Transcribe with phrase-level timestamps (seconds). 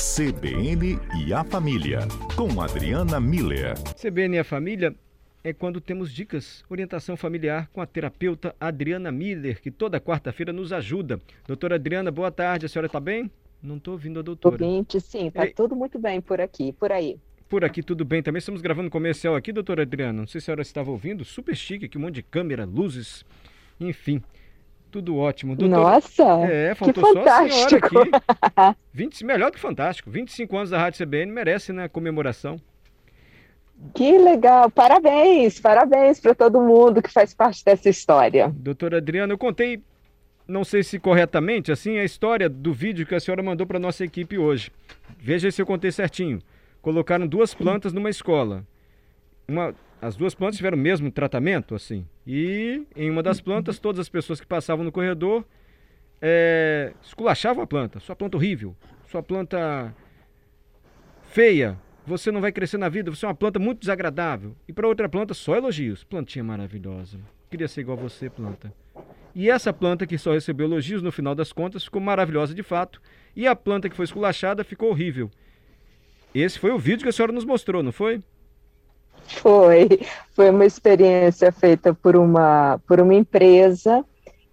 [0.00, 1.98] CBN e a Família,
[2.34, 3.74] com Adriana Miller.
[4.00, 4.94] CBN e a Família
[5.44, 10.72] é quando temos dicas, orientação familiar com a terapeuta Adriana Miller, que toda quarta-feira nos
[10.72, 11.20] ajuda.
[11.46, 12.64] Doutora Adriana, boa tarde.
[12.64, 13.30] A senhora está bem?
[13.62, 14.54] Não estou ouvindo a doutora.
[14.54, 17.18] Ouvinte, sim, está tudo muito bem por aqui, por aí.
[17.46, 18.38] Por aqui tudo bem também.
[18.38, 20.20] Estamos gravando um comercial aqui, doutora Adriana.
[20.20, 21.26] Não sei se a senhora estava ouvindo.
[21.26, 23.22] Super chique aqui, um monte de câmera, luzes,
[23.78, 24.22] enfim.
[24.90, 25.54] Tudo ótimo.
[25.54, 25.76] Doutor...
[25.76, 26.24] Nossa!
[26.50, 27.88] É, faltou que fantástico.
[27.88, 28.76] só a senhora aqui.
[28.92, 30.10] 20, melhor que fantástico.
[30.10, 31.88] 25 anos da Rádio CBN merece, né?
[31.88, 32.60] Comemoração.
[33.94, 34.70] Que legal!
[34.70, 35.58] Parabéns!
[35.58, 38.52] Parabéns para todo mundo que faz parte dessa história.
[38.54, 39.80] Doutora Adriana, eu contei,
[40.46, 44.04] não sei se corretamente, assim, a história do vídeo que a senhora mandou para nossa
[44.04, 44.70] equipe hoje.
[45.18, 46.40] Veja se eu contei certinho.
[46.82, 48.64] Colocaram duas plantas numa escola.
[49.48, 52.06] Uma, as duas plantas tiveram o mesmo tratamento, assim.
[52.26, 55.44] E em uma das plantas, todas as pessoas que passavam no corredor
[56.20, 58.00] é, esculachavam a planta.
[58.00, 58.74] Sua planta horrível,
[59.08, 59.94] sua planta
[61.24, 64.56] feia, você não vai crescer na vida, você é uma planta muito desagradável.
[64.66, 66.02] E para outra planta, só elogios.
[66.02, 67.18] Plantinha maravilhosa.
[67.50, 68.72] Queria ser igual a você, planta.
[69.34, 73.00] E essa planta que só recebeu elogios, no final das contas, ficou maravilhosa de fato.
[73.36, 75.30] E a planta que foi esculachada ficou horrível.
[76.34, 78.22] Esse foi o vídeo que a senhora nos mostrou, não foi?
[79.26, 79.88] Foi,
[80.34, 84.04] foi uma experiência feita por uma, por uma empresa,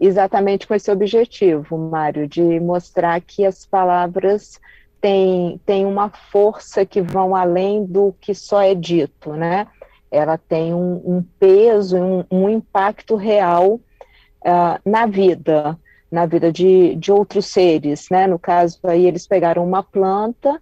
[0.00, 4.60] exatamente com esse objetivo, Mário, de mostrar que as palavras
[5.00, 9.66] têm, têm uma força que vão além do que só é dito, né?
[10.10, 15.78] Ela tem um, um peso, um, um impacto real uh, na vida,
[16.10, 18.26] na vida de, de outros seres, né?
[18.26, 20.60] No caso aí eles pegaram uma planta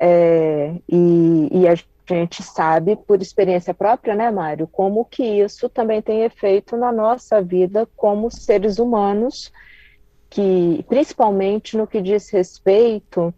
[0.00, 1.74] é, e, e a
[2.14, 7.40] gente sabe por experiência própria, né, Mário, como que isso também tem efeito na nossa
[7.42, 9.52] vida como seres humanos,
[10.30, 13.34] que principalmente no que diz respeito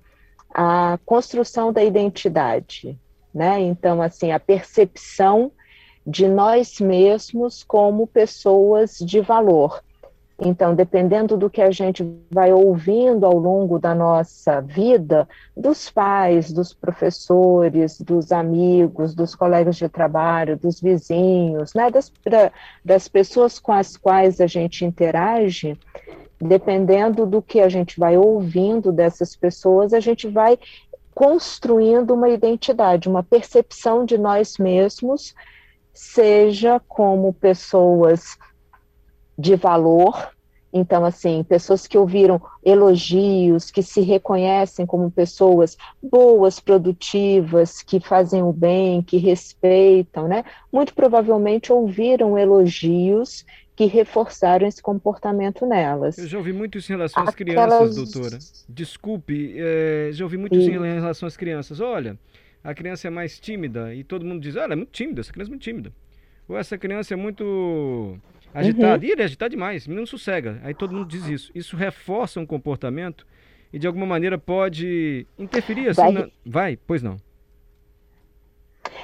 [0.51, 2.99] à construção da identidade,
[3.35, 3.61] né?
[3.61, 5.51] Então, assim, a percepção
[6.07, 9.83] de nós mesmos como pessoas de valor.
[10.39, 16.53] Então, dependendo do que a gente vai ouvindo ao longo da nossa vida, dos pais,
[16.53, 22.13] dos professores, dos amigos, dos colegas de trabalho, dos vizinhos, né, das,
[22.85, 25.79] das pessoas com as quais a gente interage,
[26.41, 30.59] dependendo do que a gente vai ouvindo dessas pessoas, a gente vai
[31.15, 35.33] construindo uma identidade, uma percepção de nós mesmos,
[35.93, 38.37] seja como pessoas
[39.39, 40.33] de valor.
[40.77, 48.43] Então, assim, pessoas que ouviram elogios, que se reconhecem como pessoas boas, produtivas, que fazem
[48.43, 50.45] o bem, que respeitam, né?
[50.73, 53.45] Muito provavelmente ouviram elogios
[53.77, 56.19] que reforçaram esse comportamento nelas.
[56.19, 57.55] Eu já ouvi muito isso em relação às Aquelas...
[57.55, 58.39] crianças, doutora.
[58.69, 61.81] Desculpe, é, já ouvi muito isso em relação às crianças.
[61.81, 62.19] Olha,
[62.63, 65.33] a criança é mais tímida e todo mundo diz, ah, ela é muito tímida, essa
[65.33, 65.93] criança é muito tímida.
[66.49, 68.17] Ou essa criança é muito
[68.55, 69.03] agitado.
[69.03, 69.09] Uhum.
[69.09, 70.61] E ele é agitado demais, não sossega.
[70.63, 71.51] Aí todo mundo diz isso.
[71.55, 73.27] Isso reforça um comportamento
[73.73, 76.01] e de alguma maneira pode interferir assim.
[76.01, 76.29] Vai, na...
[76.47, 77.17] vai pois não.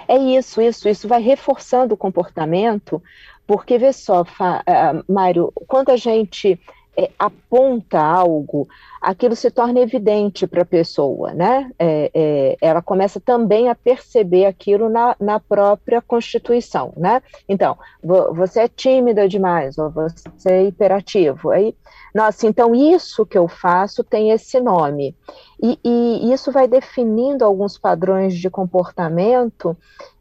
[0.07, 3.03] É isso, isso, isso vai reforçando o comportamento,
[3.47, 6.61] porque vê só, uh, Mário, quando a gente
[6.97, 8.69] é, aponta algo,
[9.01, 11.71] aquilo se torna evidente para a pessoa, né?
[11.79, 17.23] É, é, ela começa também a perceber aquilo na, na própria constituição, né?
[17.49, 21.51] Então, você é tímida demais, ou você é hiperativo.
[21.51, 21.75] Aí,
[22.15, 25.17] nossa, então isso que eu faço tem esse nome.
[25.63, 29.77] E, e isso vai definindo alguns padrões de comportamento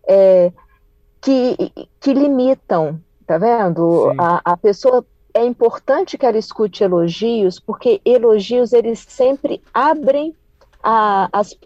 [0.07, 0.51] é,
[1.19, 1.55] que,
[1.99, 4.13] que limitam, tá vendo?
[4.17, 10.35] A, a pessoa é importante que ela escute elogios, porque elogios eles sempre abrem
[10.83, 11.57] a, as,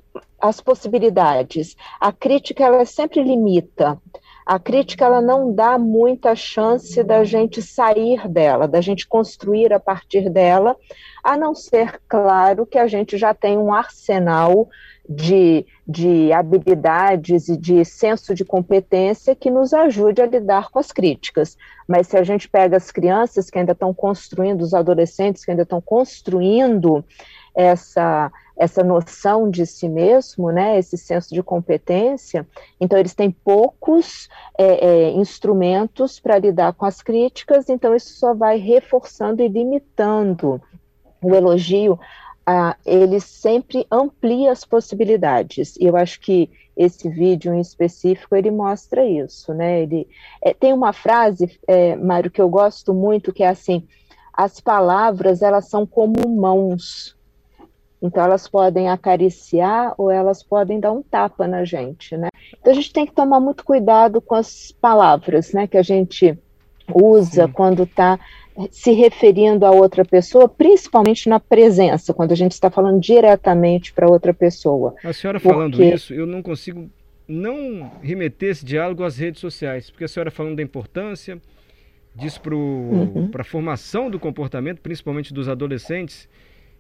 [0.42, 1.76] as possibilidades.
[2.00, 4.00] A crítica ela sempre limita.
[4.46, 9.80] A crítica ela não dá muita chance da gente sair dela, da gente construir a
[9.80, 10.76] partir dela,
[11.24, 14.68] a não ser, claro, que a gente já tem um arsenal
[15.08, 20.92] de, de habilidades e de senso de competência que nos ajude a lidar com as
[20.92, 21.58] críticas.
[21.88, 25.64] Mas se a gente pega as crianças que ainda estão construindo, os adolescentes que ainda
[25.64, 27.06] estão construindo
[27.56, 32.48] essa, essa noção de si mesmo, né, esse senso de competência,
[32.80, 34.28] então eles têm poucos
[34.58, 40.62] é, é, instrumentos para lidar com as críticas, então isso só vai reforçando e limitando
[41.24, 42.00] o elogio
[42.46, 45.76] ah, ele sempre amplia as possibilidades.
[45.78, 49.82] E eu acho que esse vídeo em específico ele mostra isso, né?
[49.82, 50.08] Ele
[50.42, 53.88] é, tem uma frase, é, Mário, que eu gosto muito, que é assim:
[54.34, 57.16] as palavras elas são como mãos.
[58.02, 62.28] Então elas podem acariciar ou elas podem dar um tapa na gente, né?
[62.60, 66.38] Então a gente tem que tomar muito cuidado com as palavras, né, que a gente
[66.94, 67.54] usa Sim.
[67.54, 68.20] quando está
[68.72, 74.10] se referindo a outra pessoa, principalmente na presença, quando a gente está falando diretamente para
[74.10, 74.96] outra pessoa.
[75.04, 75.54] A senhora porque...
[75.54, 76.90] falando isso, eu não consigo
[77.28, 81.42] não remeter esse diálogo às redes sociais, porque a senhora falando da importância
[82.16, 83.32] disso para uhum.
[83.36, 86.30] a formação do comportamento, principalmente dos adolescentes,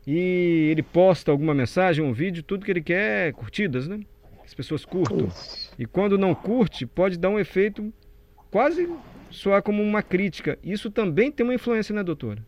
[0.05, 4.01] e ele posta alguma mensagem, um vídeo, tudo que ele quer é curtidas, né?
[4.45, 5.27] As pessoas curtam.
[5.27, 5.71] Isso.
[5.79, 7.91] E quando não curte, pode dar um efeito
[8.51, 8.87] quase
[9.33, 10.57] soar como uma crítica.
[10.63, 12.41] Isso também tem uma influência, né, doutora?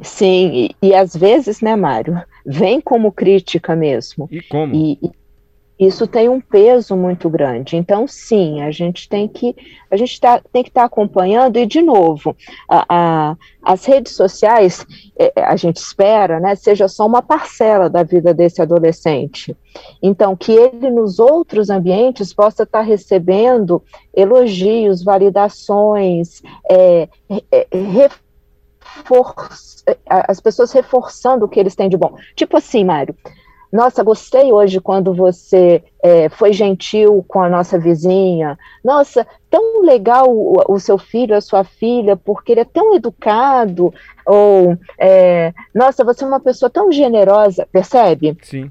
[0.00, 4.28] Sim, e, e às vezes, né, Mário, vem como crítica mesmo.
[4.30, 4.74] E como?
[4.74, 4.98] E,
[5.86, 7.76] isso tem um peso muito grande.
[7.76, 9.54] Então, sim, a gente tem que
[9.90, 12.36] a gente tá, tem que estar tá acompanhando e de novo,
[12.68, 14.84] a, a, as redes sociais,
[15.16, 19.56] é, a gente espera, né, seja só uma parcela da vida desse adolescente.
[20.02, 23.82] Então, que ele nos outros ambientes possa estar tá recebendo
[24.12, 27.08] elogios, validações, é,
[27.50, 27.66] é,
[28.90, 32.16] reforço, as pessoas reforçando o que eles têm de bom.
[32.34, 33.14] Tipo assim, Mário,
[33.74, 38.56] nossa, gostei hoje quando você é, foi gentil com a nossa vizinha.
[38.84, 43.92] Nossa, tão legal o, o, seu filho, a sua filha, porque ele é tão educado.
[44.24, 48.38] Ou, é, nossa, você é uma pessoa tão generosa, percebe?
[48.42, 48.70] Sim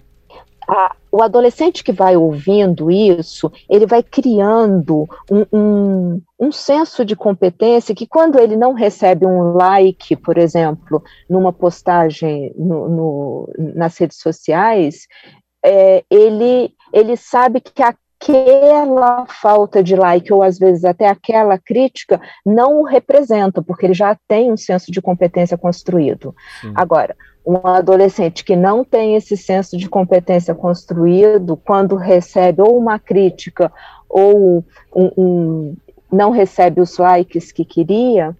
[0.68, 7.16] a, o adolescente que vai ouvindo isso, ele vai criando um, um, um, senso de
[7.16, 13.98] competência que quando ele não recebe um like, por exemplo, numa postagem no, no, nas
[13.98, 15.08] redes sociais,
[15.64, 17.82] é, ele, ele sabe que
[18.24, 23.94] aquela falta de like, ou às vezes até aquela crítica, não o representa, porque ele
[23.94, 26.34] já tem um senso de competência construído.
[26.62, 26.72] Sim.
[26.74, 27.16] Agora,
[27.46, 33.72] um adolescente que não tem esse senso de competência construído, quando recebe ou uma crítica
[34.08, 34.64] ou
[34.96, 35.76] um, um,
[36.10, 38.36] não recebe os likes que queria,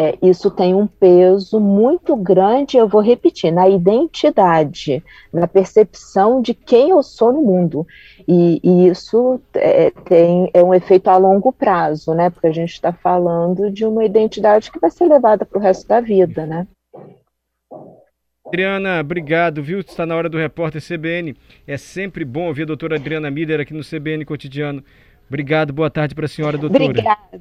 [0.00, 5.02] é, isso tem um peso muito grande, eu vou repetir, na identidade,
[5.32, 7.84] na percepção de quem eu sou no mundo.
[8.28, 12.30] E, e isso é, tem, é um efeito a longo prazo, né?
[12.30, 15.88] Porque a gente está falando de uma identidade que vai ser levada para o resto
[15.88, 16.64] da vida, né?
[18.46, 19.80] Adriana, obrigado, viu?
[19.80, 21.36] Está na hora do repórter CBN.
[21.66, 24.80] É sempre bom ouvir a doutora Adriana Miller aqui no CBN Cotidiano.
[25.28, 26.84] Obrigado, boa tarde para a senhora, doutora.
[26.84, 27.40] Obrigada.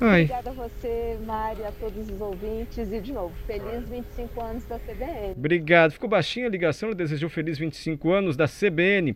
[0.00, 0.22] Ai.
[0.22, 4.78] Obrigada a você, Mário, a todos os ouvintes e, de novo, feliz 25 anos da
[4.78, 5.34] CBN.
[5.36, 5.92] Obrigado.
[5.92, 9.14] Ficou baixinha a ligação, desejou feliz 25 anos da CBN.